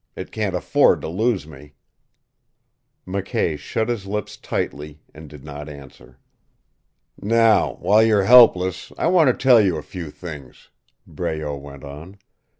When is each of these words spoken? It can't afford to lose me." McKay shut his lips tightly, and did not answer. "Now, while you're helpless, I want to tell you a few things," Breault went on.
It 0.15 0.31
can't 0.31 0.55
afford 0.55 1.01
to 1.01 1.07
lose 1.07 1.45
me." 1.45 1.75
McKay 3.05 3.55
shut 3.55 3.87
his 3.87 4.07
lips 4.07 4.35
tightly, 4.35 4.99
and 5.13 5.29
did 5.29 5.43
not 5.43 5.69
answer. 5.69 6.17
"Now, 7.21 7.73
while 7.75 8.01
you're 8.01 8.23
helpless, 8.25 8.91
I 8.97 9.05
want 9.05 9.27
to 9.27 9.33
tell 9.35 9.61
you 9.61 9.77
a 9.77 9.83
few 9.83 10.09
things," 10.09 10.71
Breault 11.07 11.57
went 11.61 11.83
on. 11.83 12.17